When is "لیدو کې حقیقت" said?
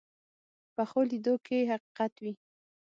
1.09-2.13